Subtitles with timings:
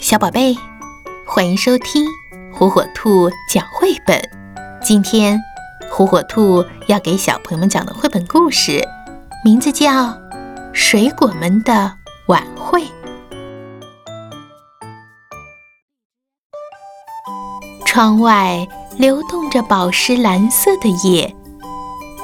[0.00, 0.56] 小宝贝，
[1.26, 2.06] 欢迎收听
[2.50, 4.18] 火火兔讲绘本。
[4.82, 5.38] 今天，
[5.90, 8.82] 火火兔要给小朋友们讲的绘本故事，
[9.44, 9.90] 名字叫
[10.72, 11.92] 《水果们的
[12.28, 12.80] 晚会》。
[17.84, 21.36] 窗外流动着宝石蓝色的夜，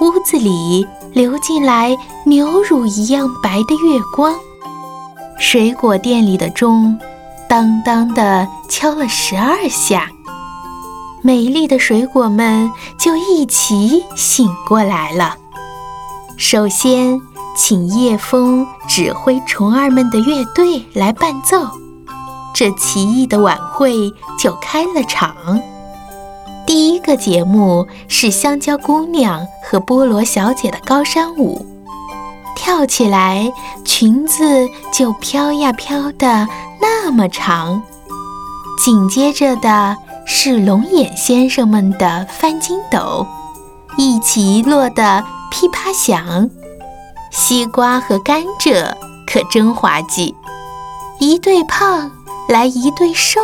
[0.00, 1.94] 屋子里流进来
[2.24, 4.32] 牛乳一样白的月光。
[5.40, 6.96] 水果店里的钟。
[7.48, 10.10] 当当的敲了十二下，
[11.22, 15.36] 美丽的水果们就一起醒过来了。
[16.36, 17.20] 首先，
[17.56, 21.68] 请叶枫指挥虫儿们的乐队来伴奏，
[22.54, 25.34] 这奇异的晚会就开了场。
[26.66, 31.64] 第一个节目是香蕉姑娘和菠萝小姐的高山舞，
[32.54, 33.52] 跳起来，
[33.84, 36.48] 裙子就飘呀飘的。
[36.80, 37.82] 那么长，
[38.82, 39.96] 紧接着的
[40.26, 43.26] 是龙眼先生们的翻筋斗，
[43.96, 46.48] 一起落得噼啪响。
[47.30, 48.92] 西瓜和甘蔗
[49.26, 50.34] 可真滑稽，
[51.18, 52.10] 一对胖
[52.48, 53.40] 来一对瘦，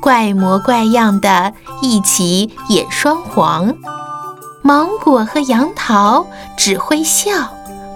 [0.00, 3.74] 怪模怪样的一起演双簧。
[4.62, 6.26] 芒果和杨桃
[6.56, 7.32] 只会笑，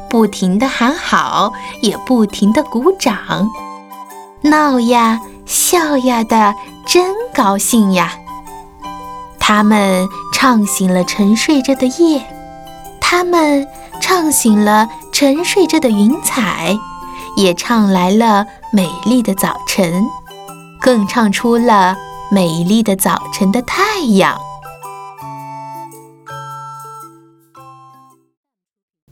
[0.09, 3.49] 不停地喊好，也不停地鼓掌。
[4.43, 6.55] 闹呀，笑呀的，
[6.87, 8.13] 真高兴呀！
[9.39, 12.25] 他们唱醒了沉睡着的夜，
[13.01, 13.67] 他们
[14.01, 16.77] 唱醒了沉睡着的云彩，
[17.37, 20.05] 也唱来了美丽的早晨，
[20.81, 21.97] 更唱出了
[22.31, 24.37] 美丽的早晨的太阳。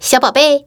[0.00, 0.66] 小宝贝，